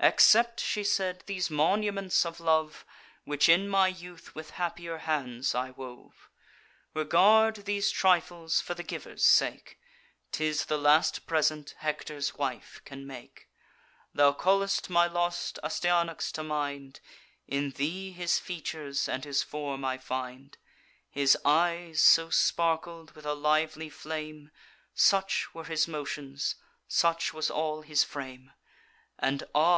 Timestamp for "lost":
15.06-15.58